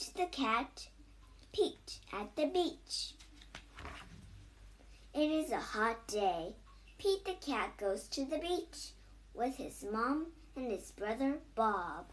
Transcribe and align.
Pete 0.00 0.16
the 0.16 0.26
cat, 0.34 0.88
Pete 1.52 1.98
at 2.10 2.34
the 2.34 2.46
beach. 2.46 3.12
It 5.12 5.30
is 5.30 5.50
a 5.52 5.60
hot 5.60 6.08
day. 6.08 6.54
Pete 6.96 7.26
the 7.26 7.34
cat 7.34 7.76
goes 7.76 8.08
to 8.08 8.24
the 8.24 8.38
beach 8.38 8.92
with 9.34 9.56
his 9.56 9.84
mom 9.92 10.28
and 10.56 10.70
his 10.70 10.90
brother 10.92 11.34
Bob. 11.54 12.06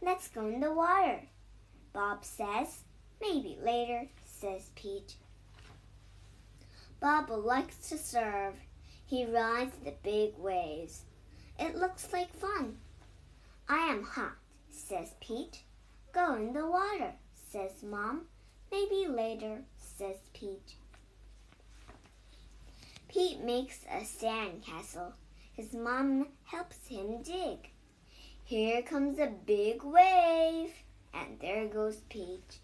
Let's 0.00 0.28
go 0.28 0.46
in 0.46 0.60
the 0.60 0.72
water, 0.72 1.20
Bob 1.92 2.24
says. 2.24 2.84
Maybe 3.20 3.58
later, 3.62 4.08
says 4.24 4.70
Pete. 4.74 5.16
Bob 7.00 7.28
likes 7.28 7.76
to 7.90 7.98
surf. 7.98 8.54
He 9.04 9.26
rides 9.26 9.76
the 9.84 9.92
big 10.02 10.38
waves. 10.38 11.02
It 11.58 11.76
looks 11.76 12.10
like 12.14 12.32
fun. 12.34 12.78
I 13.68 13.88
am 13.88 14.04
hot, 14.04 14.38
says 14.70 15.12
Pete. 15.20 15.64
Go 16.12 16.34
in 16.34 16.52
the 16.52 16.66
water, 16.66 17.12
says 17.50 17.82
Mom. 17.82 18.22
Maybe 18.70 19.06
later, 19.08 19.62
says 19.78 20.16
Pete. 20.32 20.74
Pete 23.08 23.40
makes 23.40 23.80
a 23.90 24.04
sand 24.04 24.62
castle. 24.62 25.12
His 25.52 25.72
mom 25.72 26.28
helps 26.44 26.86
him 26.86 27.22
dig. 27.22 27.70
Here 28.44 28.82
comes 28.82 29.18
a 29.18 29.32
big 29.44 29.82
wave, 29.82 30.72
and 31.12 31.40
there 31.40 31.66
goes 31.66 31.96
Pete. 32.08 32.60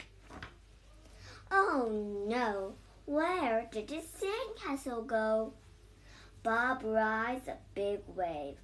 Oh 1.50 2.24
no, 2.28 2.74
where 3.06 3.68
did 3.72 3.90
his 3.90 4.04
sandcastle 4.04 5.06
go? 5.06 5.54
Bob 6.42 6.82
rides 6.84 7.48
a 7.48 7.56
big 7.74 8.00
wave. 8.06 8.58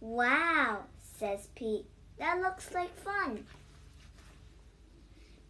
Wow, 0.00 0.84
says 1.18 1.48
Pete. 1.54 1.86
That 2.18 2.40
looks 2.40 2.72
like 2.72 2.96
fun. 2.98 3.44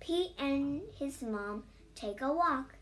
Pete 0.06 0.30
and 0.38 0.82
his 1.00 1.20
mom 1.20 1.64
take 1.96 2.20
a 2.20 2.32
walk. 2.32 2.76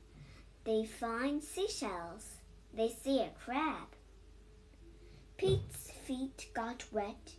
They 0.65 0.85
find 0.85 1.43
seashells. 1.43 2.35
They 2.75 2.91
see 2.91 3.21
a 3.21 3.31
crab. 3.43 3.89
Pete's 5.39 5.91
feet 6.07 6.49
got 6.53 6.85
wet. 6.93 7.33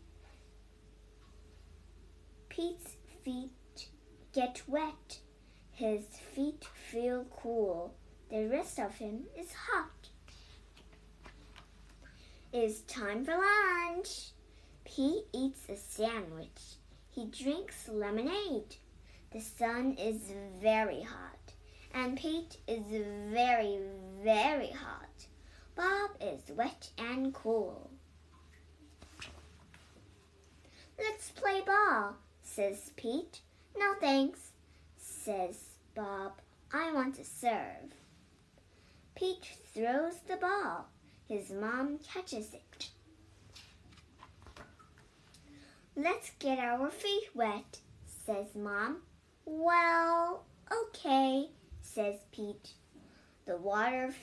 Pete's 2.50 2.96
feet 3.24 3.90
get 4.34 4.64
wet. 4.66 5.20
His 5.72 6.06
feet 6.34 6.66
feel 6.90 7.28
cool. 7.44 7.94
The 8.32 8.48
rest 8.48 8.80
of 8.80 8.96
him 8.96 9.26
is 9.38 9.54
hot. 9.54 10.10
It's 12.52 12.80
time 12.82 13.24
for 13.24 13.38
lunch. 13.38 14.32
Pete 14.84 15.26
eats 15.32 15.70
a 15.70 15.76
sandwich. 15.76 16.80
He 17.12 17.28
drinks 17.28 17.88
lemonade. 17.88 18.78
The 19.32 19.42
sun 19.42 19.98
is 20.00 20.32
very 20.62 21.02
hot, 21.02 21.54
and 21.94 22.18
Pete 22.18 22.58
is 22.68 22.84
very, 23.32 23.80
very 24.24 24.70
hot. 24.70 25.26
Bob 25.76 26.12
is 26.22 26.56
wet 26.56 26.90
and 26.98 27.34
cool. 27.34 27.90
Let's 30.98 31.30
play 31.32 31.62
ball, 31.66 32.16
says 32.42 32.92
Pete. 32.96 33.42
No 33.78 33.96
thanks, 34.00 34.52
says 34.98 35.58
Bob. 35.94 36.34
I 36.72 36.94
want 36.94 37.16
to 37.16 37.26
serve. 37.26 37.94
Pete 39.16 39.50
throws 39.74 40.16
the 40.28 40.38
ball. 40.38 40.88
His 41.28 41.52
mom 41.52 42.00
catches 42.00 42.54
it. 42.54 42.90
Let's 45.96 46.32
get 46.40 46.60
our 46.60 46.90
feet 46.90 47.30
wet, 47.34 47.80
says 48.26 48.48
Mom. 48.56 48.98
Well, 49.46 50.46
okay, 50.72 51.50
says 51.82 52.16
Pete. 52.32 52.72
The 53.46 53.58
water 53.58 54.14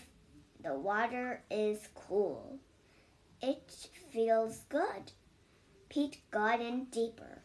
the 0.63 0.75
water 0.75 1.43
is 1.51 1.89
cool. 1.95 2.59
It 3.41 3.89
feels 4.13 4.59
good. 4.69 5.13
Pete 5.89 6.21
got 6.31 6.61
in 6.61 6.85
deeper. 6.87 7.43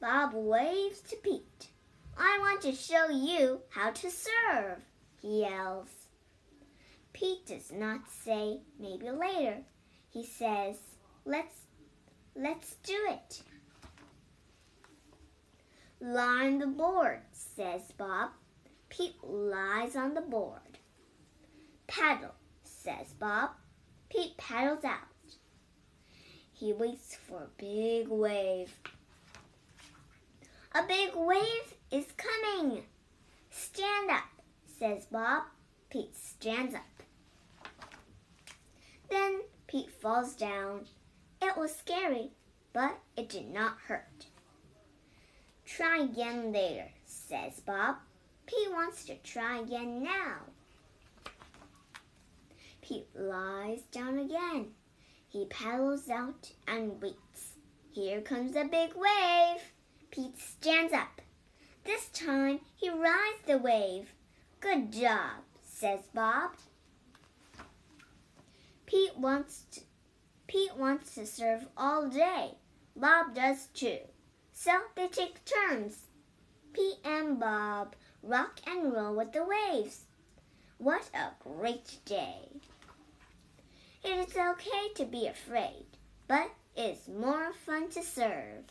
Bob 0.00 0.34
waves 0.34 1.00
to 1.02 1.16
Pete. 1.16 1.68
I 2.16 2.38
want 2.40 2.60
to 2.62 2.72
show 2.72 3.08
you 3.08 3.62
how 3.70 3.90
to 3.90 4.10
serve, 4.10 4.78
he 5.20 5.40
yells. 5.40 5.88
Pete 7.12 7.46
does 7.46 7.72
not 7.72 8.08
say 8.08 8.60
maybe 8.78 9.10
later. 9.10 9.62
He 10.10 10.24
says, 10.24 10.76
let's 11.24 11.62
let's 12.36 12.74
do 12.84 12.96
it. 13.08 13.42
Lie 16.06 16.48
on 16.48 16.58
the 16.58 16.66
board, 16.66 17.20
says 17.32 17.80
Bob. 17.96 18.32
Pete 18.90 19.16
lies 19.22 19.96
on 19.96 20.12
the 20.12 20.20
board. 20.20 20.78
Paddle, 21.86 22.34
says 22.62 23.14
Bob. 23.18 23.52
Pete 24.10 24.36
paddles 24.36 24.84
out. 24.84 25.08
He 26.52 26.74
waits 26.74 27.16
for 27.16 27.44
a 27.44 27.48
big 27.56 28.08
wave. 28.08 28.74
A 30.74 30.82
big 30.86 31.12
wave 31.14 31.74
is 31.90 32.04
coming. 32.18 32.82
Stand 33.48 34.10
up, 34.10 34.24
says 34.78 35.06
Bob. 35.06 35.44
Pete 35.88 36.14
stands 36.14 36.74
up. 36.74 36.82
Then 39.08 39.40
Pete 39.66 39.90
falls 39.90 40.34
down. 40.34 40.84
It 41.40 41.56
was 41.56 41.74
scary, 41.74 42.32
but 42.74 42.98
it 43.16 43.30
did 43.30 43.48
not 43.48 43.78
hurt. 43.88 44.26
Try 45.66 45.98
again 45.98 46.52
later, 46.52 46.90
says 47.06 47.60
Bob. 47.60 47.96
Pete 48.46 48.70
wants 48.70 49.04
to 49.06 49.16
try 49.16 49.58
again 49.60 50.02
now. 50.02 50.36
Pete 52.82 53.08
lies 53.14 53.80
down 53.90 54.18
again. 54.18 54.66
He 55.28 55.46
paddles 55.46 56.10
out 56.10 56.52
and 56.68 57.00
waits. 57.00 57.54
Here 57.92 58.20
comes 58.20 58.54
a 58.56 58.64
big 58.64 58.90
wave. 58.94 59.62
Pete 60.10 60.38
stands 60.38 60.92
up. 60.92 61.22
This 61.84 62.08
time 62.08 62.60
he 62.76 62.90
rides 62.90 63.40
the 63.46 63.58
wave. 63.58 64.12
Good 64.60 64.92
job, 64.92 65.42
says 65.62 66.00
Bob. 66.14 66.52
Pete 68.86 69.16
wants 69.16 69.64
to, 69.72 69.80
Pete 70.46 70.76
wants 70.76 71.14
to 71.14 71.26
serve 71.26 71.66
all 71.76 72.08
day. 72.08 72.52
Bob 72.94 73.34
does 73.34 73.66
too. 73.74 73.98
So 74.54 74.80
they 74.94 75.08
take 75.08 75.44
turns. 75.44 75.98
And 77.04 77.38
Bob 77.38 77.94
rock 78.22 78.60
and 78.66 78.92
roll 78.92 79.14
with 79.14 79.32
the 79.32 79.44
waves. 79.44 80.04
What 80.78 81.10
a 81.14 81.30
great 81.42 81.98
day! 82.04 82.48
It 84.02 84.28
is 84.28 84.36
okay 84.36 84.88
to 84.96 85.04
be 85.04 85.26
afraid, 85.26 85.84
but 86.26 86.50
it's 86.74 87.06
more 87.08 87.52
fun 87.52 87.90
to 87.90 88.02
serve. 88.02 88.64